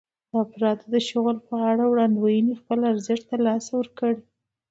[0.29, 4.13] د افرادو د شغل په اړه وړاندوېنې خپل ارزښت له لاسه ورکړ.